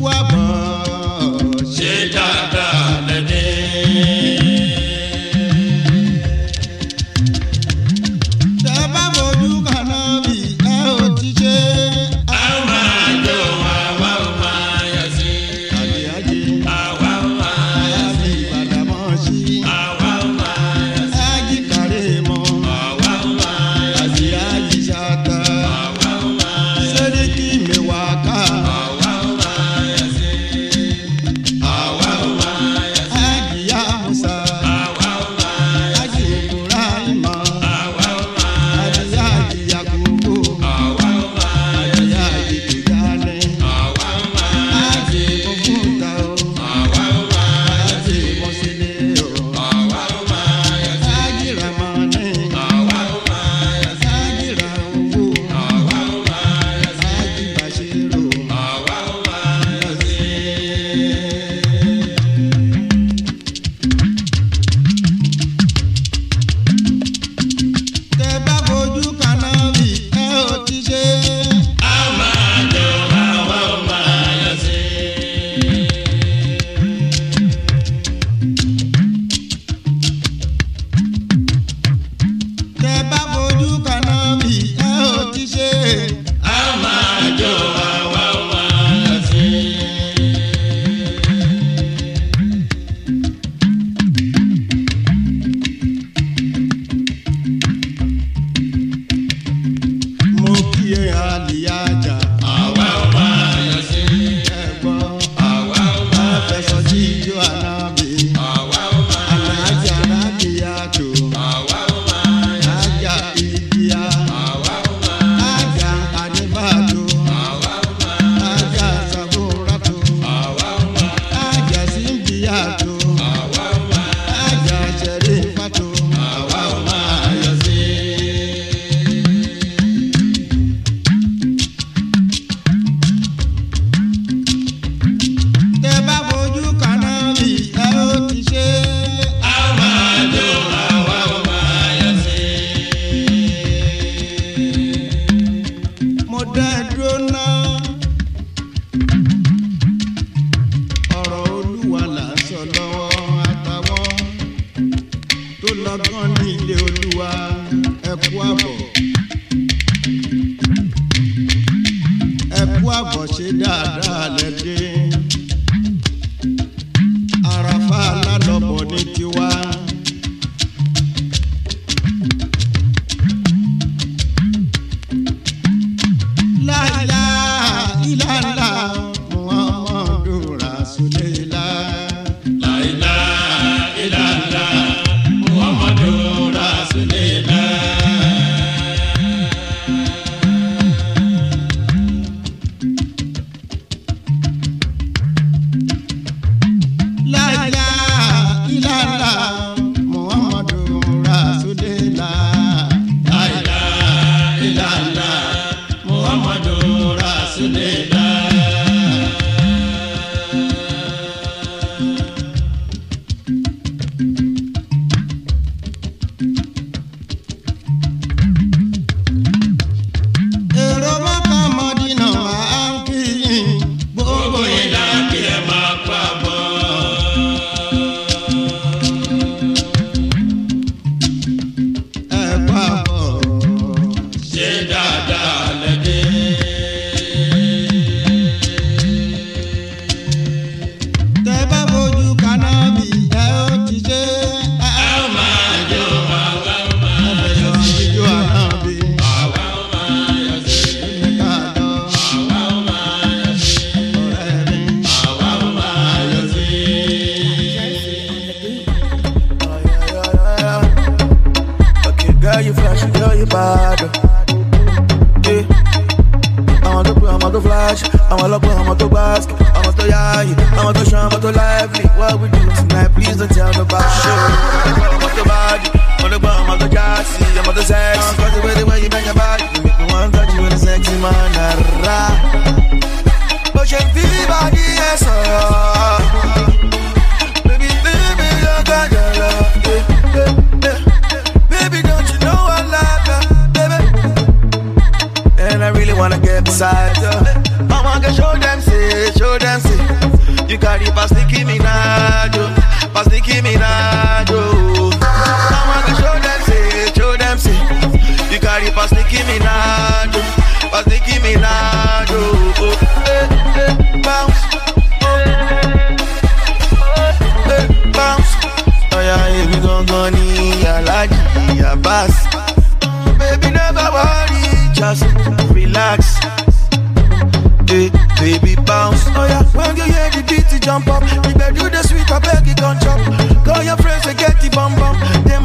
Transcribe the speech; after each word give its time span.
What? 0.00 0.47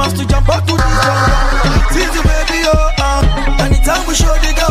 must 0.03 0.17
to 0.17 0.27
jump 0.27 0.49
up 0.49 0.65
to 0.67 0.73
the 0.73 0.89
jungle. 1.03 1.79
Since 1.95 2.15
you 2.15 2.23
baby, 2.23 2.59
oh, 2.67 2.91
uh, 2.99 3.63
anytime 3.63 4.05
we 4.05 4.13
show 4.13 4.35
the 4.43 4.62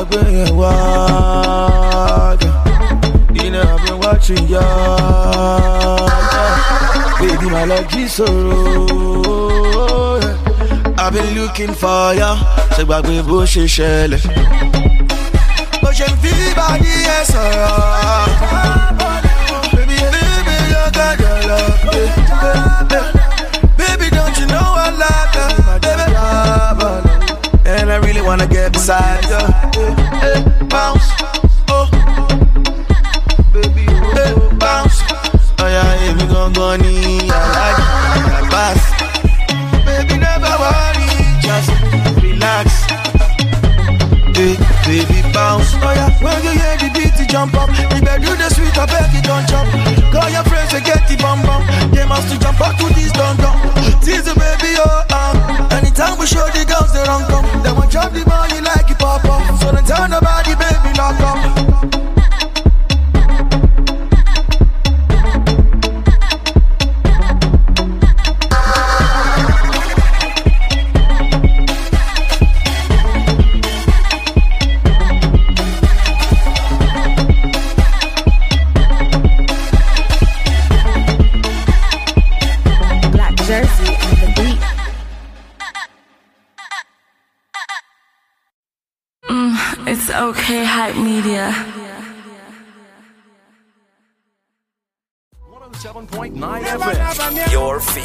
I've 0.00 0.08
been 0.10 0.54
walking. 0.54 2.52
You 3.34 3.50
know 3.50 3.62
I've 3.62 3.84
been 3.84 3.98
watching 3.98 4.46
ya, 4.46 4.62
Baby, 7.18 7.50
my 7.50 7.64
love 7.64 7.92
is 7.96 8.12
so. 8.12 8.24
I've 10.96 11.12
been 11.12 11.34
looking 11.34 11.74
for 11.74 12.14
ya. 12.14 12.36
Ṣé 12.76 12.84
back 12.86 13.02
bó 13.06 13.22
bushy 13.26 13.64
ṣẹlẹ̀? 13.66 14.22
Bó 15.82 15.90
ṣe 15.98 16.06
ń 16.06 16.08
fi 16.22 16.32
báyìí 16.58 16.94
ẹ. 17.16 17.18
Baby, 19.74 19.96
baby, 20.14 20.54
you 20.72 20.84
got 20.94 21.18
your 21.18 21.38
love. 21.50 22.77
wanna 28.28 28.46
get 28.46 28.70
beside 28.74 29.24
you. 29.24 29.40
Hey, 30.20 30.36
eh, 30.36 30.64
bounce, 30.68 31.08
oh, 31.72 31.88
baby, 33.54 33.88
hey, 33.88 34.36
bounce. 34.60 35.00
Oh 35.56 35.64
yeah, 35.64 36.04
if 36.04 36.20
you 36.20 36.28
gon' 36.28 36.52
go 36.52 36.76
need, 36.76 37.32
I 37.32 37.40
like, 37.56 37.80
I 38.36 38.42
pass. 38.52 38.82
Baby, 39.88 40.20
never 40.20 40.52
worry, 40.60 41.08
just 41.40 41.72
relax. 42.20 42.68
Hey, 44.36 44.60
baby, 44.84 45.18
bounce. 45.32 45.72
Oh 45.80 45.92
yeah, 45.96 46.12
when 46.20 46.36
you 46.44 46.52
hear 46.52 46.76
the 46.84 46.88
beat, 46.92 47.16
you 47.18 47.26
jump 47.32 47.54
up. 47.54 47.70
If 47.72 48.04
I 48.04 48.18
do 48.18 48.36
the 48.36 48.48
sweet, 48.52 48.76
I 48.76 48.84
beg 48.92 49.08
you 49.16 49.22
don't 49.24 49.48
jump. 49.48 49.72
Call 50.12 50.28
your 50.28 50.44
friends, 50.44 50.72
they 50.72 50.82
get 50.82 51.00
the 51.08 51.16
bum 51.16 51.40
bum. 51.48 51.64
They 51.92 52.04
must 52.04 52.28
to 52.28 52.38
jump 52.38 52.60
up 52.60 52.76
to 52.76 52.92
this 52.92 53.10
dum 53.12 53.38
dum. 53.38 53.56
Tease 54.04 54.24
the 54.28 54.34
baby, 54.36 54.76
oh 54.84 55.07
have 58.08 58.24
the 58.24 58.37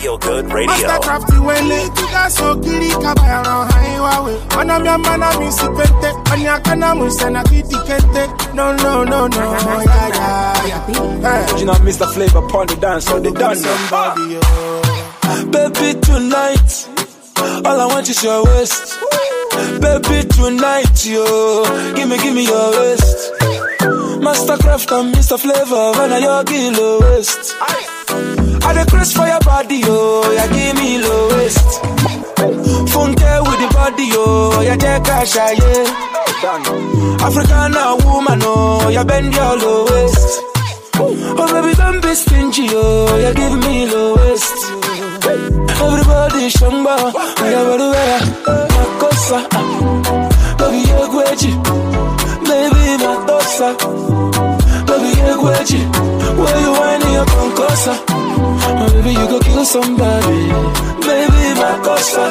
feel 0.04 0.18
good 0.18 0.52
radio. 0.52 0.68
Mastercraft 0.68 1.30
wele 1.48 1.90
tuka 1.96 2.30
sokiri 2.30 2.90
kabayaro 2.90 3.64
haiwawe 3.72 4.34
Mana 4.56 4.80
mi 4.80 4.88
amana 4.88 5.40
mi 5.40 5.52
sipete 5.52 6.32
Anya 6.32 6.60
kana 6.60 6.96
musena 6.96 7.44
kitikete 7.44 8.54
No 8.54 8.76
no 8.76 9.04
no 9.04 9.28
no 9.28 9.54
yeah 9.86 10.08
yeah 10.08 10.66
yeah 10.68 10.84
Hey. 11.24 11.60
You 11.60 11.66
know, 11.66 11.74
Mr. 11.76 12.08
Flavor 12.14 12.40
upon 12.40 12.68
the 12.68 12.76
dance, 12.76 13.06
so 13.06 13.20
they 13.20 13.32
done 13.32 13.62
now. 13.62 13.76
Somebody 13.78 14.40
oh 14.44 15.50
Baby, 15.52 16.00
tonight, 16.02 16.88
all 17.66 17.80
I 17.80 17.86
want 17.88 18.10
is 18.10 18.22
your 18.24 18.44
waist. 18.44 19.00
Baby, 19.82 20.28
tonight, 20.28 21.06
yo, 21.06 21.64
give 21.96 22.10
me, 22.10 22.18
give 22.18 22.36
me 22.36 22.46
your 22.46 22.72
waist. 22.72 23.32
Mastercraft 24.22 24.92
and 25.00 25.16
Mr. 25.16 25.40
Flavor, 25.40 25.92
when 25.98 26.12
I 26.14 26.20
your 26.20 26.44
kilo 26.44 27.00
waist. 27.02 27.56
I 28.10 28.74
the 28.74 28.86
craze 28.90 29.14
for 29.14 29.26
your 29.28 29.40
body, 29.40 29.78
yo, 29.78 30.32
yeah, 30.34 30.48
give 30.48 30.76
me 30.76 30.98
low 31.00 31.30
waist. 31.38 31.82
Funke 32.92 33.32
with 33.48 33.60
the 33.60 33.70
body, 33.74 34.06
yo, 34.08 34.62
yeah, 34.62 34.76
take 34.78 35.08
a 35.08 35.26
shy, 35.26 35.52
yeah. 35.54 37.24
African 37.24 37.74
woman, 38.06 38.40
oh, 38.44 38.90
yeah, 38.90 39.04
bend 39.04 39.34
your 39.34 39.58
low 39.58 39.86
waist. 39.86 40.40
Oh 40.96 41.48
baby, 41.52 41.74
don't 41.76 42.02
be 42.02 42.14
stingy, 42.14 42.68
oh, 42.72 43.18
you 43.18 43.34
give 43.34 43.58
me 43.60 43.88
low 43.88 44.16
waist. 44.16 44.54
Everybody 45.84 46.50
shamba, 46.50 47.14
yeah, 47.44 47.64
very 47.64 47.88
well. 47.94 48.22
Makosa, 48.74 49.40
baby, 50.58 50.80
you 50.90 51.04
gweji, 51.12 51.52
baby, 52.48 52.84
matosa, 53.04 53.70
baby, 54.88 55.10
you 55.20 55.36
gweji. 55.42 55.82
Where 56.34 56.60
you 56.62 56.72
your 57.14 57.26
concosa? 57.26 57.94
Oh, 58.10 58.90
baby, 58.94 59.12
you 59.20 59.28
go 59.28 59.40
kill 59.40 59.66
somebody, 59.66 60.40
baby, 61.06 61.44
makosa, 61.62 62.26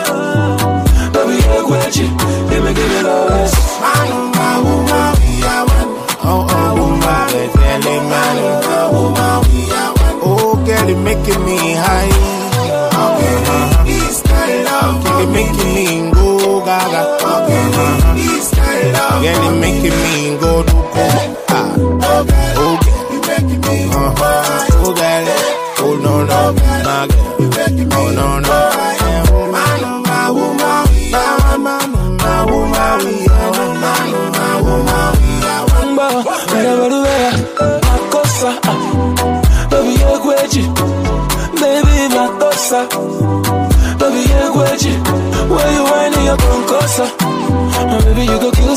baby, 1.15 1.35
you 1.37 1.63
gweji. 1.69 2.07
Give 2.51 2.63
me, 2.65 2.71
give 2.75 2.91
me 2.93 3.01
low 3.03 3.29
waist. 3.31 3.57
Manu 3.83 4.19
ma 4.37 4.49
uma 4.61 5.01
we 5.19 5.33
are 5.45 5.65
one 5.67 5.91
Oh 6.25 6.47
oh 6.49 6.85
uma 6.85 7.15
they 7.33 7.49
telling 7.57 8.07
manu 8.13 8.49
ma 8.67 8.79
uma 9.01 9.29
we 9.49 9.61
are 9.81 9.93
one 10.05 10.19
Oh 10.23 10.55
girl 10.67 10.89
it 10.89 10.99
making 11.09 11.43
me 11.45 11.59
high 11.83 12.13
Okay 13.03 13.37
this 13.89 14.23
kind 14.23 14.69
of 14.69 15.05
it 15.23 15.29
making 15.33 15.75
me 15.75 16.11
go 16.13 16.61
gaga 16.65 17.03
Okay 17.33 17.65
this 18.21 18.47
kind 18.55 18.97
of 18.97 19.23
Girl 19.23 19.43
it 19.49 19.57
making 19.61 19.97
me 20.05 20.39
go 20.39 20.63
do 20.63 20.82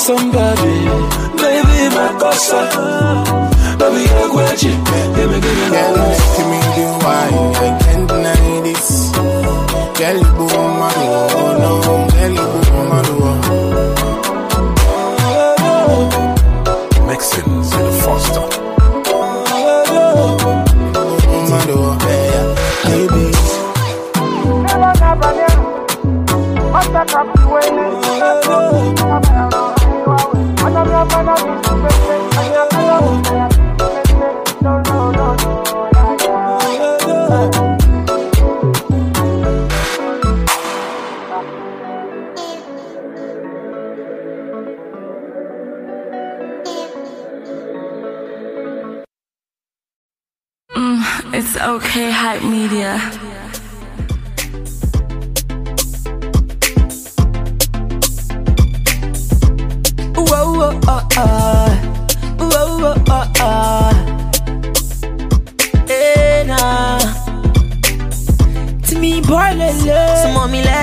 you 0.07 0.15
go 0.15 0.17
kill 0.17 0.17
somebody, 0.17 0.75
baby, 1.37 1.95
Makosa, 1.95 2.61
baby, 3.79 4.03
you. 4.63 4.71
Give 5.15 5.29
me, 5.31 5.39
give 5.39 5.57
me 5.57 5.69
Girl, 5.69 5.95
making 5.97 6.49
me 6.51 6.59
do 6.75 6.85
why 7.03 7.29
I 7.55 7.79
can't 7.81 8.07
deny 8.07 8.61
this. 8.61 9.11
Girl, 9.97 10.19
boom, 10.37 10.79
my 10.79 10.93
oh 10.97 11.57
no. 11.59 12.04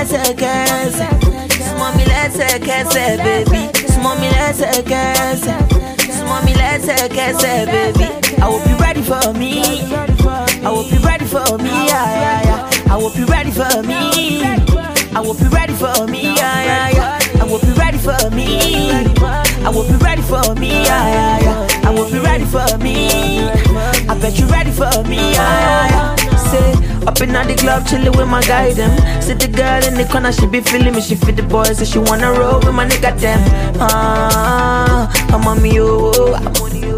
Lẹ́sẹ̀kẹsẹ̀. 0.03 1.09
Súnmọ́ 1.65 1.89
mi 1.97 2.03
lẹ́sẹ̀kẹsẹ̀, 2.11 3.09
baby. 3.23 3.61
Súnmọ́ 3.91 4.13
mi 4.21 4.27
lẹ́sẹ̀kẹsẹ̀. 4.37 5.57
Súnmọ́ 6.15 6.37
mi 6.45 6.53
lẹ́sẹ̀kẹsẹ̀, 6.61 7.65
baby. 7.71 8.05
I 8.43 8.45
hope 8.51 8.65
you 8.69 8.75
ready 8.85 9.01
for 9.09 9.25
me. 9.39 9.53
I 10.65 10.69
hope 10.75 10.91
you 10.93 10.99
ready 11.09 11.25
for 11.33 11.57
me, 11.63 11.73
yeah, 11.91 12.09
yeah, 12.23 12.47
yeah. 12.49 12.93
I 12.93 12.95
ready 13.33 13.51
for 13.59 13.75
me. 13.89 13.99
I 15.15 15.19
hope 15.25 15.39
you 15.43 15.49
ready 15.57 15.75
for 15.81 16.07
me, 16.11 16.21
yeah, 16.39 16.69
yeah, 16.69 16.97
yeah. 16.97 17.41
I 17.41 17.45
ready 17.81 17.99
for 18.07 18.21
me. 18.37 18.49
I 19.67 19.71
hope 19.75 19.89
you 19.91 19.97
ready 20.07 20.23
for 20.31 20.47
me, 20.61 20.71
yeah, 20.89 21.05
yeah, 21.15 21.45
yeah. 21.45 21.87
I 21.87 21.91
ready 22.27 22.45
for 22.55 22.69
me. 22.85 22.97
I 24.11 24.13
bet 24.21 24.37
you 24.39 24.47
ready 24.47 24.71
for 24.71 24.91
me. 25.11 25.21
Say, 26.51 26.67
up 27.07 27.19
in 27.21 27.33
the 27.33 27.55
club, 27.57 27.83
chillin' 27.85 28.15
with 28.17 28.27
my 28.27 28.41
guy 28.41 28.73
them. 28.73 28.91
See 29.21 29.33
the 29.33 29.47
girl 29.47 29.83
in 29.87 29.95
the 29.95 30.05
corner, 30.09 30.31
she 30.31 30.45
be 30.47 30.61
feeling 30.61 30.93
me. 30.93 31.01
She 31.01 31.15
fit 31.15 31.35
the 31.35 31.43
boys, 31.43 31.77
so 31.77 31.85
she 31.85 31.99
wanna 31.99 32.31
roll 32.31 32.59
with 32.59 32.73
my 32.73 32.85
nigga 32.87 33.17
them. 33.19 33.39
Ah, 33.79 35.09
I'm 35.33 35.45
on 35.47 35.61
me, 35.61 35.79
oh, 35.79 36.33
I'm 36.35 36.47
on 36.61 36.75
you. 36.75 36.97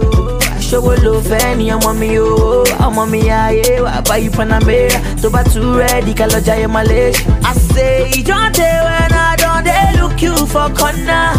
Ṣowó 0.66 0.96
ló 1.06 1.22
fẹ́ 1.22 1.56
ni 1.58 1.70
ọmọ 1.76 1.92
mi 2.00 2.18
o, 2.18 2.64
ọmọ 2.86 3.04
mi 3.12 3.20
ayé 3.30 3.82
wà 3.86 4.02
báyìí 4.10 4.30
Panamera 4.36 5.00
tó 5.22 5.30
bá 5.30 5.44
too 5.54 5.78
ready 5.78 6.12
ká 6.20 6.26
lọ 6.34 6.40
jayé 6.48 6.68
Malaysia. 6.68 7.22
I 7.46 7.54
say 7.54 8.10
e 8.18 8.24
don 8.24 8.52
dey 8.52 8.78
when 8.88 9.14
I 9.14 9.36
don 9.38 9.64
dey 9.64 9.86
look 10.02 10.20
you 10.26 10.36
for 10.54 10.68
corner. 10.74 11.30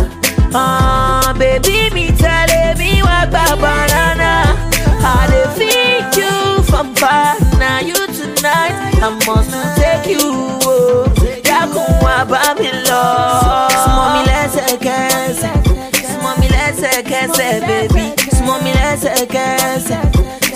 Uh, 0.54 1.32
baby 1.40 1.90
mi 1.94 2.06
tẹ̀lé 2.20 2.78
mi 2.78 3.02
wá 3.02 3.26
gba 3.26 3.44
banana. 3.62 4.32
I 5.02 5.26
dey 5.58 6.06
you 6.18 6.62
from 6.70 6.94
far, 6.94 7.34
na 7.58 7.80
you 7.80 7.95
must 9.26 9.50
take 9.76 10.06
you 10.14 10.58
o, 10.64 11.04
dákun 11.42 11.86
wá 12.02 12.24
bá 12.30 12.54
mi 12.58 12.70
lọ. 12.88 13.04
Súnmọ́ 13.82 14.06
mi 14.14 14.20
lẹ́sẹ̀kẹsẹ̀, 14.30 15.54
súnmọ́ 16.08 16.32
mi 16.40 16.46
lẹ́sẹ̀kẹsẹ̀, 16.54 17.60
baby. 17.68 18.04
Súnmọ́ 18.36 18.56
mi 18.64 18.72
lẹ́sẹ̀kẹsẹ̀, 18.80 20.00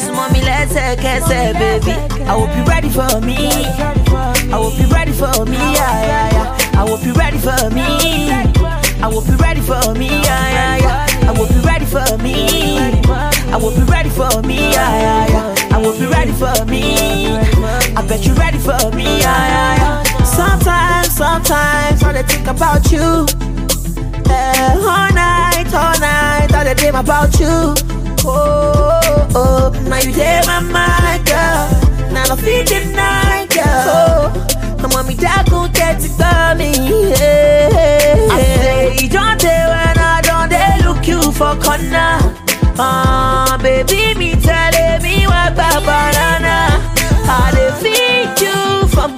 súnmọ́ 0.03 0.25
mi 0.33 0.41
lẹ́sẹ̀kẹsẹ̀, 0.49 1.53
baby. 1.61 1.95
I 2.31 2.33
hope 2.39 2.55
you 2.57 2.65
ready 2.65 2.91
for 2.91 3.21
me. 3.21 3.39
I 4.53 4.57
hope 4.63 4.79
you 4.81 4.87
ready 4.97 5.13
for 5.13 5.45
me, 5.47 5.59
yeah, 5.79 5.97
yeah, 6.11 6.35
yeah. 6.37 6.81
I 6.81 6.83
hope 6.89 7.05
you 7.05 7.13
ready 7.15 7.39
for 7.39 7.71
me. 7.77 7.87
I 9.03 9.07
hope 9.13 9.27
you 9.29 9.37
ready 9.37 9.61
for 9.61 9.95
me, 9.95 10.09
yeah, 10.27 10.45
yeah, 10.57 10.77
yeah. 10.85 11.31
I 11.31 11.35
hope 11.37 11.51
you 11.55 11.61
ready 11.71 11.87
for 11.87 12.07
me. 12.25 12.37
I 13.55 13.59
hope 13.63 13.77
you 13.79 13.85
ready 13.85 14.11
for 14.11 14.43
me, 14.43 14.59
yeah, 14.73 14.93
yeah, 15.05 15.27
yeah. 15.35 15.77
I 15.77 15.83
hope 15.83 15.99
you 16.01 16.09
ready 16.11 16.33
for 16.33 16.65
me. 16.67 16.83
I 18.11 18.15
bet 18.15 18.27
you 18.27 18.35
ready 18.35 18.59
for 18.59 18.91
me, 18.97 19.05
yeah, 19.05 19.23
yeah, 19.23 20.03
yeah. 20.03 20.25
Sometimes, 20.25 21.11
sometimes, 21.15 22.03
when 22.03 22.17
I 22.17 22.23
think 22.25 22.49
about 22.49 22.91
you, 22.91 23.25
eh, 24.29 24.75
all 24.75 25.15
night, 25.15 25.73
all 25.73 25.95
night, 26.01 26.53
all 26.53 26.65
the 26.65 26.75
dream 26.77 26.97
about 26.97 27.39
you. 27.39 27.73
Oh, 28.27 29.29
oh, 29.37 29.71
now 29.89 29.99
you 29.99 30.13
take 30.13 30.45
my 30.45 30.59
mind, 30.59 31.25
girl. 31.25 31.71
Now 32.11 32.35
I 32.35 32.37
feel 32.37 32.65
night, 32.97 33.49
girl. 33.51 34.33
Oh, 34.83 34.89
mommy, 34.93 35.15
that 35.15 35.47
gon' 35.49 35.71
get 35.71 36.03
it 36.03 36.11
for 36.11 36.59
me. 36.59 36.73
Yeah. 37.11 38.27
I 38.29 38.97
say, 38.99 39.07
don't 39.07 39.39
day 39.39 39.67
when 39.71 39.99
I 40.01 40.21
don't 40.23 40.49
they 40.51 40.83
look 40.85 41.07
you 41.07 41.31
for 41.31 41.55
corner. 41.63 42.19
Ah, 42.77 43.57
baby, 43.63 44.19
me 44.19 44.35
telling 44.35 44.60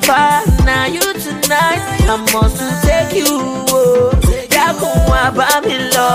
far. 0.02 0.42
Now 0.64 0.86
you 0.86 1.00
tonight, 1.00 1.80
I 2.08 2.16
must 2.32 2.58
take 2.84 3.14
you. 3.18 3.40
Oh, 3.74 4.10
dákun 4.48 4.94
wá 5.10 5.30
bá 5.36 5.48
mi 5.66 5.76
lọ. 5.94 6.10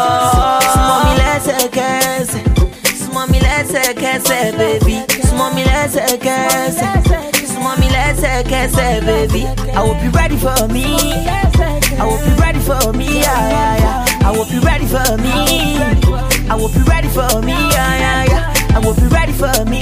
Súnmọ́ 0.74 0.98
mi 1.06 1.14
lẹ́sẹ̀kẹsẹ̀. 1.22 2.44
Súnmọ́ 3.00 3.24
mi 3.32 3.40
lẹ́sẹ̀kẹsẹ̀, 3.40 4.52
baby. 4.58 4.96
Súnmọ́ 5.28 5.48
mi 5.56 5.64
lẹ́sẹ̀kẹsẹ̀. 5.72 6.92
Súnmọ́ 7.52 7.74
mi 7.80 7.88
lẹ́sẹ̀kẹsẹ̀, 7.96 9.02
baby. 9.08 9.44
I 9.78 9.80
hope 9.86 10.02
you 10.04 10.12
ready 10.12 10.38
for 10.38 10.68
me. 10.76 10.86
I 12.00 12.04
hope 12.10 12.24
you 12.28 12.36
ready 12.44 12.60
for 12.60 12.94
me. 12.94 13.08
Yeah, 13.26 13.50
yeah, 13.56 13.84
yeah. 13.84 14.28
I 14.28 14.30
hope 14.36 14.52
you 14.54 14.62
ready 14.62 14.86
for 14.86 15.18
me. 15.24 15.36
I 16.50 16.54
hope 16.60 16.76
you 16.76 16.84
ready 16.94 17.10
for 17.10 17.42
me. 17.42 17.54
Yeah, 17.76 17.94
yeah, 18.04 18.24
yeah. 18.32 18.78
I 18.78 18.80
hope 18.86 19.00
you 19.02 19.10
ready 19.10 19.34
for 19.34 19.66
me. 19.66 19.82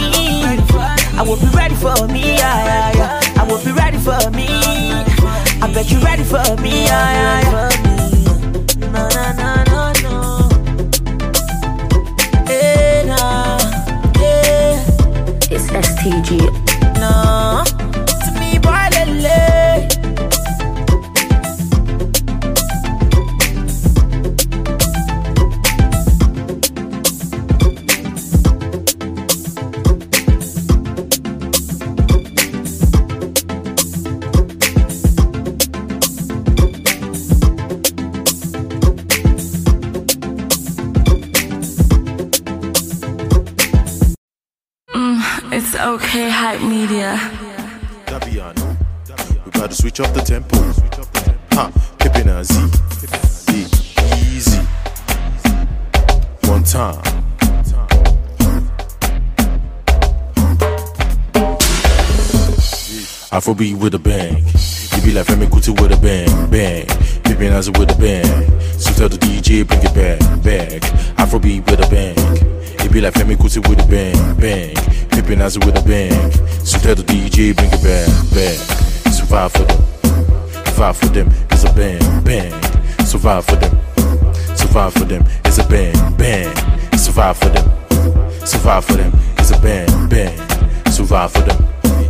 I 1.19 1.23
hope 1.27 1.41
you 1.41 1.49
ready 1.59 1.75
for 1.75 2.07
me. 2.07 2.21
Yeah, 2.41 2.57
yeah, 2.69 2.91
yeah. 2.99 3.19
I 3.37 3.45
hope 3.47 3.63
be 3.63 3.71
ready 3.71 3.97
for 3.97 4.29
me. 4.31 4.47
I 5.61 5.71
bet 5.73 5.91
you 5.91 5.99
ready 5.99 6.23
for 6.23 6.43
me. 6.61 6.85
Yeah, 6.85 7.11
yeah, 7.11 7.41
yeah. 7.51 7.69
No, 8.91 9.07
no, 9.15 9.23
no, 9.41 9.51
no, 9.71 9.81
no. 10.03 10.15
Eh, 12.47 13.03
nah, 13.05 13.57
eh, 14.21 14.79
It's 15.51 15.67
STG. 15.67 16.54
Switch 49.95 50.07
up 50.07 50.13
the 50.13 50.21
tempo. 50.21 50.57
Ha, 51.53 51.71
Pippin 51.99 52.29
and 52.29 52.45
Z. 52.45 52.55
B. 53.47 53.65
Easy. 54.35 54.59
One 56.49 56.63
time. 56.63 57.01
Afrobeat 63.31 63.77
with 63.77 63.95
a 63.95 63.99
bang. 63.99 64.37
You 64.37 65.01
be 65.03 65.13
like 65.13 65.27
Femi 65.27 65.47
Kuti 65.47 65.79
with 65.79 65.91
a 65.91 65.97
bang, 65.97 66.49
bang. 66.49 66.87
Pippin 67.23 67.53
as 67.53 67.69
with 67.69 67.91
a 67.91 67.95
bang. 67.99 68.61
So 68.79 68.91
tell 68.93 69.09
the 69.09 69.17
DJ 69.17 69.67
bring 69.67 69.81
it 69.81 69.93
back, 69.93 70.19
back. 70.43 70.81
Afrobeat 71.17 71.69
with 71.69 71.79
a 71.79 71.89
bang. 71.89 72.83
You 72.83 72.89
be 72.89 73.01
like 73.01 73.13
Femi 73.13 73.35
Kuti 73.35 73.67
with 73.67 73.83
a 73.83 73.87
bang, 73.87 74.35
bang. 74.35 74.75
Pippin 75.09 75.41
as 75.41 75.57
with 75.59 75.77
a 75.77 75.81
bang. 75.87 76.31
So 76.65 76.79
tell 76.79 76.95
the 76.95 77.03
DJ 77.03 77.55
bring 77.55 77.69
it 77.71 77.83
back, 77.83 78.33
back. 78.33 78.84
Survive 79.25 79.51
for 79.53 79.63
them. 79.63 79.81
Survive 80.65 80.97
for 80.97 81.05
them. 81.07 81.31
It's 81.49 81.63
a 81.63 81.73
bang, 81.73 82.23
bang. 82.23 82.51
Survive 83.05 83.43
for 83.43 83.55
them. 83.55 83.75
Survive 84.55 84.93
for 84.93 85.05
them. 85.05 85.25
It's 85.45 85.57
a 85.57 85.63
bang, 85.67 86.15
bang. 86.15 86.55
Survive 86.95 87.35
for 87.35 87.49
them. 87.49 87.67
Survive 88.45 88.85
for 88.85 88.93
them. 88.93 89.11
It's 89.39 89.49
a 89.49 89.59
bang, 89.59 90.07
bang. 90.09 90.37
Survive 90.91 91.31
for 91.31 91.41
them. 91.41 91.57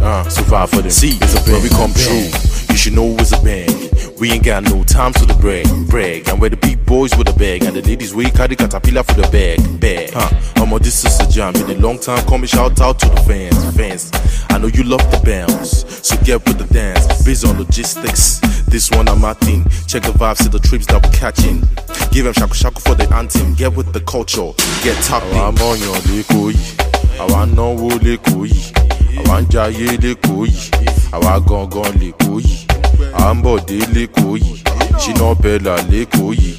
Uh, 0.03 0.27
survive 0.27 0.69
for 0.69 0.81
them. 0.81 0.91
See, 0.91 1.17
it's 1.21 1.41
a 1.41 1.49
bang, 1.49 1.63
we 1.63 1.69
come 1.69 1.93
true. 1.93 2.27
You 2.69 2.75
should 2.75 2.93
know 2.93 3.15
it's 3.17 3.31
a 3.31 3.41
bang. 3.41 3.84
We 4.17 4.31
ain't 4.31 4.45
got 4.45 4.63
no 4.63 4.83
time 4.85 5.11
to 5.13 5.25
the 5.25 5.33
brag, 5.33 5.67
brag. 5.89 6.29
And 6.29 6.39
where 6.39 6.49
the 6.49 6.55
big 6.55 6.85
boys 6.85 7.15
with 7.17 7.27
the 7.27 7.33
bag, 7.33 7.63
and 7.63 7.75
the 7.75 7.81
ladies 7.81 8.13
we 8.13 8.31
carry 8.31 8.55
caterpillar 8.55 9.03
for 9.03 9.13
the 9.13 9.27
bag, 9.29 9.59
bag. 9.81 10.11
Huh? 10.13 10.61
Um, 10.61 10.69
this 10.79 11.03
is 11.03 11.19
a 11.19 11.29
jam. 11.29 11.51
Been 11.53 11.69
a 11.69 11.79
long 11.79 11.99
time 11.99 12.25
coming. 12.25 12.47
Shout 12.47 12.79
out 12.79 12.97
to 12.99 13.09
the 13.09 13.17
fans, 13.27 13.75
fans. 13.75 14.11
I 14.49 14.57
know 14.57 14.67
you 14.67 14.83
love 14.83 15.01
the 15.11 15.19
bounce, 15.25 15.83
so 16.07 16.15
get 16.23 16.47
with 16.47 16.57
the 16.57 16.73
dance. 16.73 17.23
Based 17.25 17.45
on 17.45 17.57
logistics, 17.57 18.39
this 18.67 18.89
one 18.91 19.09
I'm 19.09 19.19
my 19.19 19.33
thing. 19.33 19.63
Check 19.85 20.03
the 20.03 20.13
vibes 20.15 20.43
to 20.43 20.49
the 20.49 20.59
trips 20.59 20.85
that 20.87 21.03
we're 21.03 21.11
catching. 21.11 21.59
Give 22.11 22.23
them 22.23 22.33
shaku 22.33 22.53
shaku 22.53 22.79
for 22.79 22.95
the 22.95 23.13
anthem. 23.13 23.53
Get 23.55 23.75
with 23.75 23.91
the 23.91 23.99
culture, 24.01 24.51
get 24.81 24.95
tapping. 25.03 25.35
I'm 25.35 25.57
on 25.59 25.77
your 25.79 25.95
likoyi, 26.07 26.55
àwa 27.19 27.45
náwó 27.51 27.89
lẹ́kọ̀ọ́ 27.99 28.47
yìí, 28.47 28.71
àwa 29.19 29.41
ń 29.41 29.45
jayé 29.51 29.87
lẹ́kọ̀ọ́ 30.03 30.45
yìí, 30.53 30.71
àwa 31.15 31.33
gangan 31.47 31.91
lẹ́kọ̀ọ́ 32.01 32.39
yìí, 32.45 32.57
à 33.13 33.33
ń 33.33 33.41
bọ̀ 33.43 33.55
dé 33.67 33.77
lẹ́kọ̀ọ́ 33.95 34.37
yìí, 34.43 34.61
ṣínà 35.01 35.27
bẹ́là 35.43 35.75
lẹ́kọ̀ọ́ 35.91 36.31
yìí, 36.41 36.53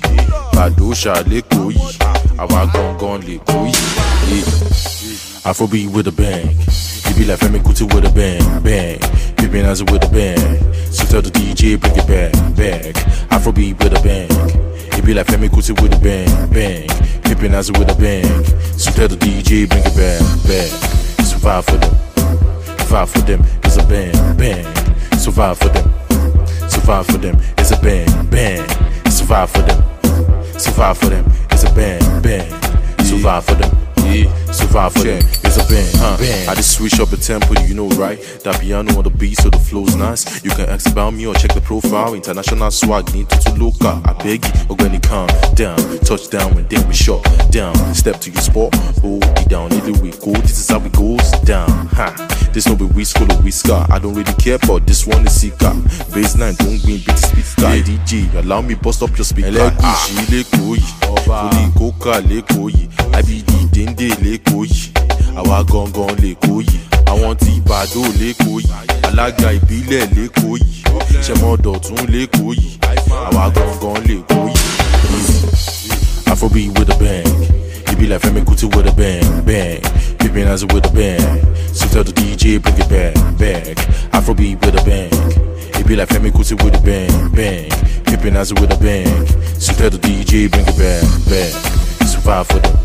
bàdóṣà 0.55 1.15
lẹ́kọ̀ọ́ 1.31 1.73
yìí, 1.77 1.95
àwa 2.43 2.61
gangan 2.73 3.19
lẹ́kọ̀ọ́ 3.29 3.67
yìí. 3.67 4.43
Afrobeat 5.47 5.93
with 5.93 6.09
a 6.09 6.11
bang. 6.11 6.51
You 7.07 7.15
be 7.15 7.25
like 7.25 7.39
Femi 7.39 7.61
Kuti 7.63 7.85
with 7.95 8.05
a 8.05 8.11
bang, 8.11 8.43
bang. 8.65 8.99
Pippin 9.37 9.65
as 9.65 9.81
with 9.85 10.03
a 10.03 10.09
bang. 10.09 10.59
So 10.91 11.05
tell 11.07 11.23
the 11.23 11.31
DJ 11.31 11.79
bring 11.79 11.95
it 11.95 12.07
back, 12.09 12.33
back. 12.57 12.95
Afrobeat 13.31 13.79
with 13.81 13.97
a 13.97 14.01
bang. 14.03 14.29
You 14.97 15.03
be 15.05 15.15
like 15.15 15.29
Femi 15.29 15.49
Kuti 15.49 15.81
with 15.81 15.95
a 15.95 15.99
bang, 16.01 16.51
bang. 16.51 16.89
Pippin 17.23 17.55
as 17.55 17.71
with 17.71 17.89
a 17.89 17.95
bang. 17.95 18.45
So 18.77 18.91
tell 18.91 19.07
the 19.07 19.15
DJ 19.17 19.69
bring 19.69 19.85
it 19.87 19.95
back, 19.95 20.21
back. 20.49 21.25
Survive 21.25 21.65
for 21.65 21.77
them. 21.77 21.95
Survive 22.87 23.11
for 23.11 23.19
them. 23.23 23.43
It's 23.65 23.77
a 23.79 23.83
bang, 23.89 24.37
bang. 24.37 25.19
Survive 25.19 25.59
for 25.59 25.71
them. 25.71 25.91
Survive 26.71 27.05
for 27.05 27.19
them. 27.19 27.37
It's 27.59 27.73
a 27.73 27.81
bang, 27.81 28.27
bang. 28.31 28.65
Survive 29.11 29.51
for 29.51 29.63
them. 29.63 29.83
Survive 30.57 30.97
for 30.97 31.07
them. 31.07 31.25
It's 31.51 31.65
a 31.65 31.75
bang, 31.75 32.23
bang. 32.23 32.49
Survive 33.05 33.45
for 33.45 33.55
them. 33.55 33.77
Yeah. 34.07 34.33
Survive 34.53 34.93
for 34.93 35.01
them. 35.01 35.19
It's 35.19 35.57
a 35.57 35.67
bang, 35.67 35.91
huh? 35.97 36.17
bang. 36.17 36.49
I 36.49 36.55
just 36.55 36.77
switch 36.77 37.01
up 37.01 37.09
the 37.09 37.17
tempo, 37.17 37.61
you 37.63 37.75
know, 37.75 37.89
right? 37.99 38.21
That 38.45 38.61
piano 38.61 38.97
on 38.97 39.03
the 39.03 39.11
beat, 39.11 39.37
so 39.37 39.51
the 39.51 39.59
flow's 39.59 39.97
nice. 39.97 40.45
You 40.45 40.51
can 40.53 40.69
ask 40.69 40.89
about 40.89 41.13
me 41.13 41.27
or 41.27 41.35
check 41.35 41.55
the 41.55 41.61
profile. 41.61 42.15
International 42.15 42.71
swag, 42.71 43.13
need 43.13 43.29
to, 43.31 43.53
look 43.55 43.83
up. 43.85 44.07
I 44.07 44.13
beg 44.23 44.45
you, 44.45 44.53
or 44.71 44.77
when 44.77 44.95
it 44.95 45.03
come 45.03 45.27
down. 45.55 45.77
Touchdown 46.07 46.55
when 46.55 46.69
then 46.69 46.87
we 46.87 46.95
shut 46.95 47.21
down. 47.51 47.75
Step 47.97 48.21
to 48.21 48.31
your 48.31 48.43
spot, 48.43 48.73
hold 49.03 49.25
it 49.25 49.49
down. 49.49 49.73
Either 49.73 49.93
we 50.01 50.13
go, 50.13 50.31
this 50.41 50.61
is 50.61 50.69
how 50.69 50.79
it 50.79 50.93
goes 50.93 51.33
down. 51.43 51.89
Ha. 51.89 52.36
This 52.57 52.67
no 52.69 52.75
be 52.75 52.87
we 52.87 53.05
school 53.05 53.31
or 53.31 53.43
we 53.43 53.51
scar. 53.51 53.87
I 53.91 53.99
don't 53.99 54.15
really 54.15 54.33
care, 54.33 54.57
but 54.67 54.87
this 54.87 55.07
one 55.07 55.27
is 55.27 55.39
seeker. 55.43 55.77
Baseline, 56.17 56.57
don't 56.57 56.81
win, 56.89 57.05
beat 57.05 57.05
the 57.05 57.17
speaker. 57.17 57.69
Hey, 57.69 57.83
DJ, 57.83 58.35
allow 58.43 58.63
me 58.63 58.73
bust 58.75 59.03
up 59.03 59.11
your 59.19 59.27
speaker. 59.27 59.49
Ẹlẹ́gùsì 59.49 60.15
lẹ́kọ̀ọ́ 60.33 60.77
yìí, 60.81 60.93
Fúli 61.27 61.63
kókà 61.79 62.15
lẹ́kọ̀ọ́ 62.31 62.71
yìí, 62.77 62.89
IBD 63.21 63.51
déndé 63.75 64.09
lẹ́kọ̀ọ́ 64.25 64.65
yìí, 64.73 64.89
àwa 65.41 65.59
gangan 65.71 66.13
lẹ́kọ̀ọ́ 66.25 66.63
yìí, 66.69 66.81
àwọn 67.13 67.33
tí 67.43 67.51
Ìbàdó 67.61 68.03
lẹ́kọ̀ọ́ 68.21 68.61
yìí, 68.65 68.89
alága 69.09 69.49
ìbílẹ̀ 69.59 70.03
lẹ́kọ̀ọ́ 70.17 70.57
yìí, 70.63 70.81
ṣẹmọdọ̀tún 71.27 72.01
lẹ́kọ̀ọ́ 72.15 72.53
yìí, 72.61 72.71
àwa 73.29 73.45
gangan 73.55 73.99
lẹ́kọ̀ọ́ 74.09 74.49
yìí. 74.49 74.65
Afrobeat 76.33 76.79
with 76.79 76.91
a 76.91 76.97
bang. 76.99 77.56
Be 78.07 78.13
like 78.13 78.23
Femi 78.23 78.45
Kuti 78.45 78.73
with 78.77 78.87
a 78.87 78.93
bang, 78.95 79.45
bang. 79.45 79.83
Pippin 80.19 80.47
as 80.47 80.65
with 80.65 80.87
a 80.87 80.93
bang. 80.95 81.19
So 81.75 81.89
tell 81.89 82.05
the 82.05 82.13
DJ 82.13 82.63
bring 82.63 82.79
it 82.79 82.89
back, 82.89 83.15
back. 83.37 83.77
Afrobeat 84.15 84.65
with 84.65 84.79
a 84.79 84.85
bang. 84.87 85.11
You 85.77 85.85
be 85.85 85.97
like 85.97 86.09
Femi 86.11 86.31
Kuti 86.31 86.55
with 86.63 86.77
a 86.77 86.81
bang, 86.87 87.11
bang. 87.35 87.69
Pippin 88.05 88.37
as 88.37 88.55
with 88.55 88.71
a 88.71 88.79
bang. 88.79 89.27
So 89.59 89.73
tell 89.73 89.91
the 89.91 89.99
DJ 89.99 90.49
bring 90.49 90.63
it 90.69 90.79
back, 90.79 91.03
back. 91.27 92.07
Survive 92.07 92.47
for 92.47 92.61
them. 92.61 92.79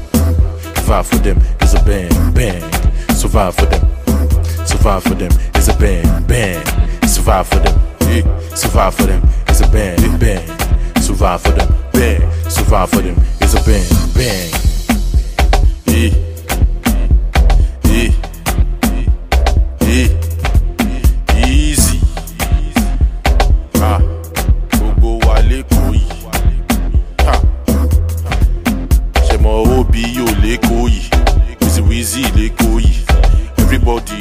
Survive 0.73 1.05
for 1.05 1.17
them. 1.17 1.37
It's 1.61 1.73
a 1.75 1.83
bang, 1.83 2.33
bang. 2.33 3.13
Survive 3.13 3.53
for 3.53 3.67
them. 3.67 4.65
Survive 4.65 5.03
for 5.03 5.13
them. 5.13 5.31
It's 5.53 5.67
a 5.67 5.77
bang, 5.77 6.23
bang. 6.23 6.65
Survive 7.07 7.47
for 7.47 7.59
them. 7.59 7.79
Yeah. 8.09 8.55
Survive 8.55 8.95
for 8.95 9.03
them. 9.03 9.21
It's 9.47 9.61
a 9.61 9.67
bang, 9.69 10.17
bang. 10.17 10.47
Survive 10.99 11.41
for 11.43 11.51
them. 11.51 11.69
Bang. 11.93 12.49
Survive 12.49 12.89
for 12.89 13.03
them. 13.03 13.17
It's 13.39 13.53
a 13.53 13.61
bang, 13.61 13.85
bang. 14.15 14.70
Yeah. 15.91 16.13
Yeah. 17.83 18.11
Yeah. 19.81 20.09
Easy. 21.47 21.99
Ah. 23.81 23.99
Gbogbo 24.71 25.17
wa 25.27 25.35
lẹ́kọ̀ọ́ 25.49 25.93
yìí. 25.93 26.15
Ha. 27.25 27.33
Ṣé 29.27 29.35
mo 29.43 29.51
yìí? 30.93 31.09
Wizzy 31.87 32.23
Wizzy. 32.87 33.03
Everybody 33.61 34.17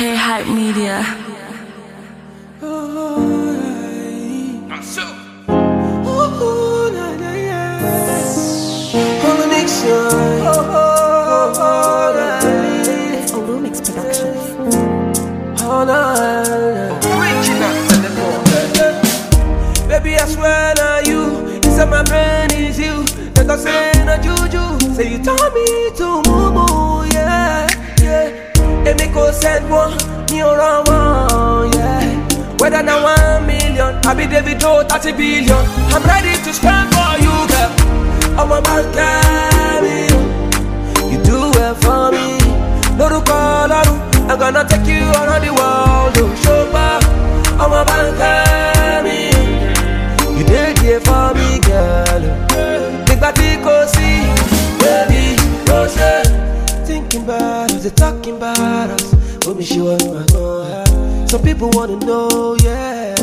okay, 0.00 0.16
hype 0.16 0.46
media. 0.46 1.04
Olumix 13.34 13.80
Productions. 13.84 14.44
Baby, 19.86 20.16
I 20.16 20.24
swear 20.26 20.74
na 20.76 20.98
you. 21.04 21.20
Inside 21.60 21.90
my 21.90 22.02
brain 22.04 22.50
is 22.56 22.78
you. 22.78 23.04
Like 23.36 23.50
I 23.50 23.56
say 23.56 23.92
na 24.06 24.16
juju. 24.16 24.64
Say 24.94 25.12
you 25.12 25.18
taught 25.22 25.52
me 25.52 25.90
to 25.98 26.29
Send 29.40 29.70
one, 29.70 29.96
me 30.30 30.42
around 30.42 30.86
one, 30.88 31.72
yeah. 31.72 32.56
Whether 32.58 32.82
na 32.82 33.02
one 33.02 33.46
million, 33.46 33.96
I 34.04 34.14
be 34.14 34.26
David 34.26 34.60
Joe, 34.60 34.84
30 34.86 35.12
billion. 35.12 35.56
I'm 35.94 36.02
ready 36.04 36.34
to 36.44 36.52
spend 36.52 36.92
for 36.92 37.12
you, 37.24 37.34
girl. 37.48 37.70
I'm 38.38 38.52
a 38.52 38.60
man 38.60 38.84
carry 38.92 40.08
you. 40.12 40.20
You 41.10 41.18
do 41.24 41.38
it 41.56 41.74
for 41.82 42.10
me. 42.12 42.38
Lórúkọ 42.98 43.36
Ọlọ́run, 43.64 43.98
I'm 44.30 44.38
gonna 44.38 44.62
take 44.68 44.86
you 44.86 45.04
around 45.20 45.42
the 45.46 45.52
world. 45.58 46.16
Oh, 46.20 46.30
ṣùgbọ́n 46.42 47.00
ọmọ 47.64 47.80
bá 47.88 47.96
ń 48.04 48.08
kẹ́ 48.20 49.02
mi. 49.04 49.18
You 50.36 50.44
dey 50.50 50.72
there 50.80 51.00
for 51.06 51.28
me, 51.36 51.48
girl. 51.66 52.22
Nígbà 53.08 53.30
tí 53.38 53.48
kò 53.64 53.74
sí, 53.94 54.08
baby, 54.80 55.22
ló 55.68 55.78
ṣe. 55.96 56.12
Thinking 56.86 57.22
about 57.24 57.70
us, 57.74 57.82
they 57.84 57.90
talking 58.02 58.36
about 58.36 58.90
us. 58.96 59.04
Me 59.56 59.64
show 59.64 59.90
you 59.90 60.14
my. 60.14 61.26
Some 61.26 61.42
people 61.42 61.70
wanna 61.74 61.96
know, 61.96 62.56
yeah. 62.62 63.14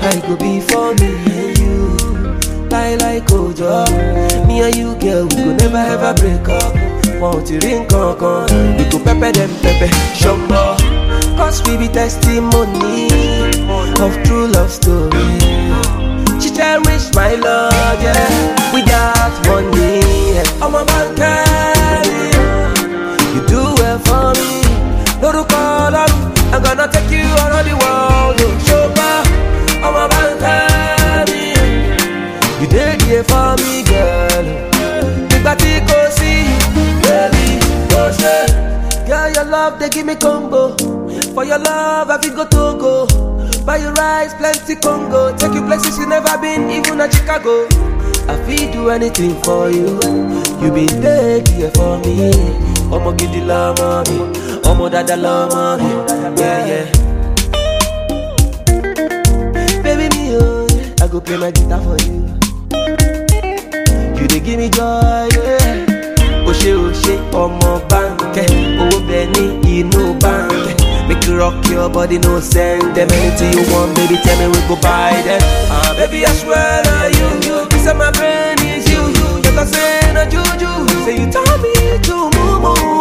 How 0.00 0.16
it 0.16 0.22
go 0.22 0.36
be 0.36 0.60
for 0.60 0.94
me 0.94 1.14
and 1.28 1.58
you. 1.58 2.68
Lie 2.70 2.94
like 2.96 3.30
Ojo. 3.32 3.84
Me 4.46 4.62
and 4.62 4.74
you, 4.76 4.94
girl, 4.96 5.24
we 5.24 5.36
go 5.36 5.56
never 5.56 5.76
ever 5.76 6.14
break 6.14 6.48
up. 6.48 6.74
Want 7.20 7.46
to 7.48 7.58
ring 7.58 7.86
con 7.88 8.16
con. 8.18 8.46
We 8.78 8.84
go 8.88 8.98
pepper 9.02 9.32
them 9.32 9.50
pepper. 9.60 9.92
Shumbo. 10.14 10.76
Cause 11.36 11.62
we 11.66 11.76
be 11.76 11.88
testimony 11.88 13.08
of 14.00 14.14
true 14.24 14.46
love 14.46 14.70
story. 14.70 15.38
She 16.40 16.50
cherish 16.54 17.12
my 17.14 17.34
love, 17.34 18.02
yeah. 18.02 18.72
Without 18.72 19.46
money, 19.46 20.00
yeah. 20.34 20.62
I'm 20.62 20.74
a 20.74 20.84
man 20.84 21.16
carry. 21.16 22.30
You 23.34 23.46
do 23.46 23.74
it 23.84 23.98
for 24.06 24.32
me. 24.40 24.47
Lórúkọ 25.28 25.58
Ọlọ́run, 25.86 26.10
I'm 26.54 26.62
gonna 26.64 26.86
take 26.88 27.10
you 27.10 27.26
around 27.44 27.66
the 27.68 27.74
world. 27.82 28.38
Ṣùgbọ́n 28.66 29.20
ọmọ 29.86 30.02
bá 30.12 30.20
ń 30.28 30.32
kẹ́. 30.42 30.66
You 32.60 32.66
dey 32.74 32.96
there 33.06 33.24
for 33.30 33.50
me, 33.62 33.74
girl. 33.90 34.46
Nígbà 35.30 35.52
tí 35.60 35.70
kò 35.88 35.98
sí, 36.18 36.32
baby, 37.04 37.46
kò 37.92 38.02
ṣe. 38.20 38.36
Girl, 39.08 39.28
your 39.36 39.44
love 39.54 39.74
dey 39.80 39.88
give 39.94 40.06
me 40.06 40.14
combo. 40.24 40.62
For 41.34 41.44
your 41.50 41.58
love, 41.68 42.10
I 42.10 42.16
fit 42.22 42.34
go 42.34 42.44
Togo. 42.54 42.94
Buy 43.66 43.76
your 43.84 43.92
rice, 44.00 44.32
plenty 44.40 44.74
Congo. 44.84 45.20
Take 45.38 45.54
you 45.56 45.62
places 45.68 45.98
you 45.98 46.06
never 46.06 46.36
been, 46.42 46.70
even 46.70 47.00
at 47.02 47.12
Chicago. 47.14 47.54
I 48.32 48.34
fit 48.46 48.72
do 48.72 48.88
anything 48.96 49.34
for 49.44 49.68
you. 49.70 49.88
You 50.60 50.68
be 50.76 50.86
there 51.04 51.40
there 51.40 51.70
for 51.76 51.98
me. 52.04 52.32
Ọmọ 52.94 53.10
gidi 53.18 53.40
lọmọ 53.50 53.88
mi, 54.08 54.16
ọmọ 54.70 54.88
dada 54.92 55.16
lọmọ 55.16 55.62
mi. 55.80 55.90
Yeah. 56.38 56.86
Baby 59.84 60.06
me, 60.14 60.36
oh, 60.36 60.66
yeah. 60.70 61.02
I 61.04 61.06
go 61.12 61.20
play 61.20 61.36
my 61.38 61.50
guitar 61.50 61.80
for 61.84 61.96
you. 62.06 62.18
You 64.18 64.26
dey 64.28 64.40
give 64.40 64.58
me 64.58 64.68
joy. 64.68 65.28
O 66.48 66.52
ṣe 66.60 66.72
o 66.74 66.90
ṣe 67.02 67.14
ọmọ 67.42 67.70
bánkẹ́, 67.90 68.46
owó 68.82 68.98
bẹ 69.08 69.20
ní 69.34 69.44
inú 69.78 70.02
bánkẹ́. 70.22 70.74
Make 71.08 71.26
you 71.26 71.38
rock 71.38 71.54
your 71.70 71.88
body, 71.88 72.18
no 72.18 72.38
send 72.40 72.94
them 72.94 73.08
anything 73.10 73.52
you 73.56 73.64
want, 73.72 73.94
baby. 73.96 74.16
Tell 74.24 74.36
me 74.40 74.46
we 74.54 74.60
go 74.68 74.76
buy 74.82 75.14
them. 75.26 75.40
Ah, 75.70 75.94
baby, 75.98 76.26
I 76.26 76.32
swear 76.40 76.82
na 76.86 76.96
you, 77.16 77.28
you. 77.46 77.56
This 77.70 77.86
my 78.00 78.10
brain 78.16 78.58
is 78.72 78.84
you, 79.58 79.64
you. 79.64 79.64
You 79.64 79.64
can 79.64 79.66
say 79.66 80.12
na 80.12 80.24
juju. 80.24 81.04
Say 81.04 81.20
you 81.20 81.32
taught 81.32 81.60
me 81.60 81.98
to 82.02 82.30
move, 82.38 82.62
move, 82.62 82.97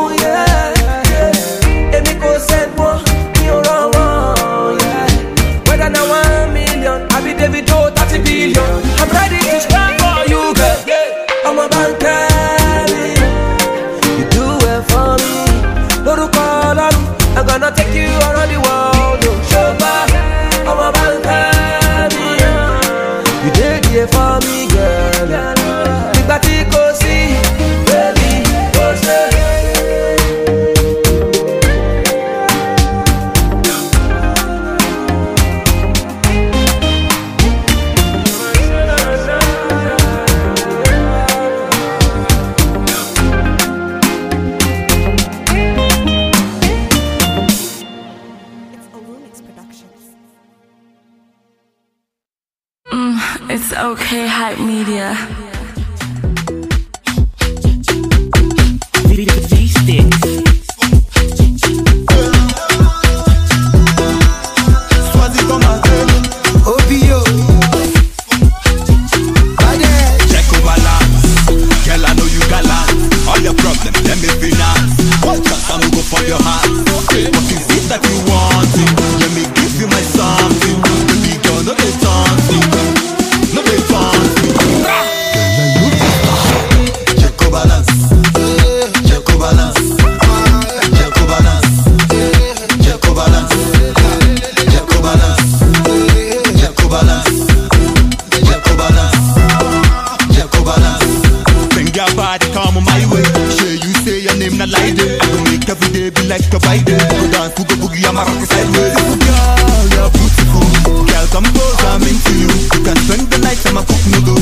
can 112.87 112.95
spend 113.03 113.27
the 113.29 113.37
night, 113.39 113.59
I'ma 113.67 113.81
cook 113.81 114.03
noodles. 114.11 114.36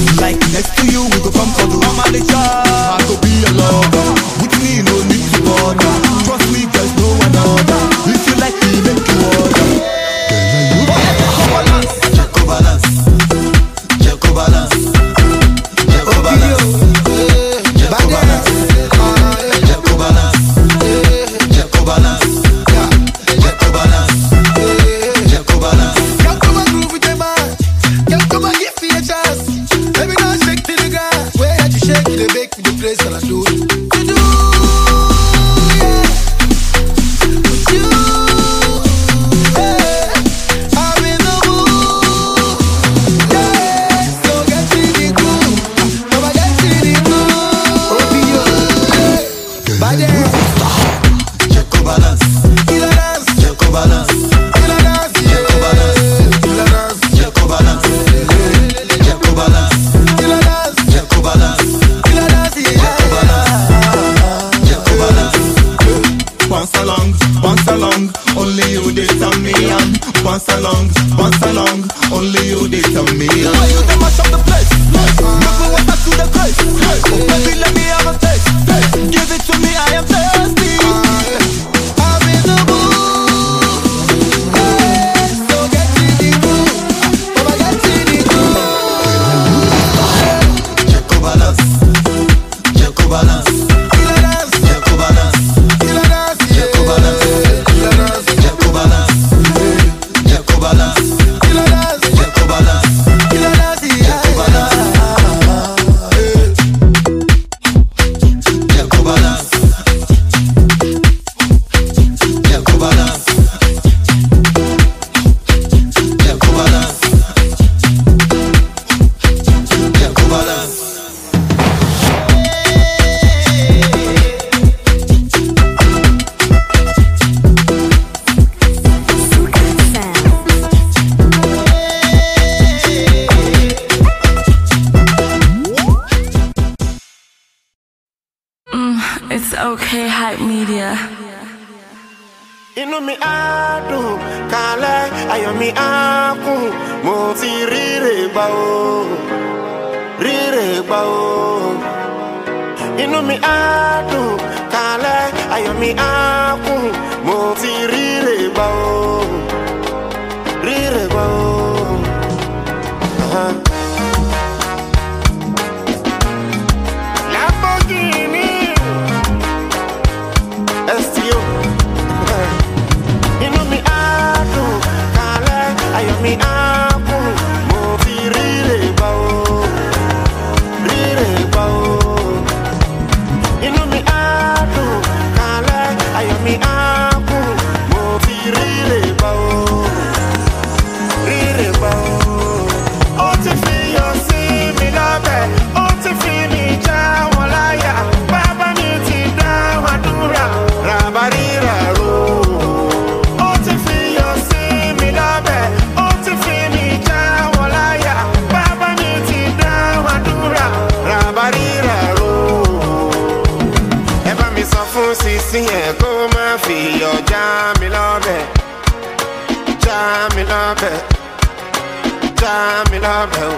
lọ́bẹ̀ 223.06 223.46
o. 223.54 223.58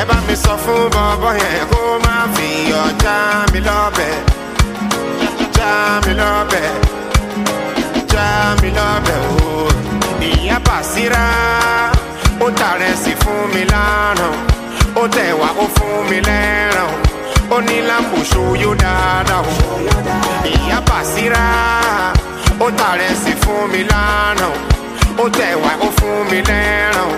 Ẹ 0.00 0.02
bá 0.08 0.16
mi 0.26 0.34
sọ 0.44 0.52
fún 0.64 0.82
bọ́bọ́ 0.94 1.32
yẹn 1.42 1.62
kó 1.72 1.80
má 2.04 2.14
fi 2.34 2.48
ọjà 2.84 3.16
mi 3.52 3.60
lọ́bẹ̀ 3.68 4.12
já 5.56 5.72
mi 6.04 6.12
lọ́bẹ̀ 6.20 6.64
já 8.12 8.26
mi 8.62 8.68
lọ́bẹ̀ 8.78 9.18
o. 9.30 9.36
Ìyá 10.28 10.56
Bàsírà 10.66 11.24
ó 12.44 12.46
tàrẹsì 12.60 13.12
fún 13.22 13.40
mi 13.54 13.62
lánàá. 13.72 14.28
Ó 15.00 15.02
tẹ̀wá 15.16 15.48
ó 15.62 15.66
fún 15.76 15.96
mi 16.10 16.18
lẹ́ràn. 16.28 16.90
Ó 17.54 17.56
ní 17.66 17.76
láǹbù 17.88 18.18
ṣòyó 18.32 18.70
dáadáa 18.82 19.40
o. 19.50 19.54
Ìyá 20.52 20.78
Bàsírà 20.88 21.44
ó 22.64 22.66
tàrẹsì 22.80 23.32
fún 23.42 23.60
mi 23.72 23.80
lánàá. 23.92 24.48
Ó 25.22 25.24
tẹ̀wá 25.38 25.70
ó 25.86 25.88
fún 25.98 26.16
mi 26.30 26.38
lẹ́ràn. 26.50 27.10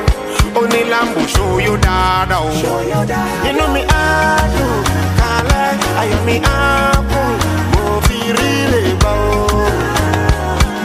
Show 0.59 1.59
you 1.59 1.77
that 1.79 2.29
oh. 2.33 2.51
Show 2.61 2.81
you 2.81 3.07
that 3.07 3.47
You 3.47 3.53
know 3.57 3.71
me 3.73 3.83
apple 3.87 4.83
Kale 5.15 5.55
I 5.95 6.11
am 6.11 6.27
me 6.27 6.43
apple. 6.43 7.39
Go 7.79 8.01
fi 8.03 8.19
really 8.35 8.95
bow 8.99 9.47
oh. 9.55 9.71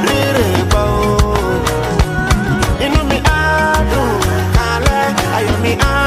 Really 0.06 0.62
bow 0.70 1.18
oh. 1.26 1.66
You 2.82 2.90
know 2.94 3.04
me 3.10 3.18
apple 3.26 4.14
Kale 4.54 4.94
I 5.34 5.42
am 5.42 5.62
me 5.64 5.74
apple 5.74 6.03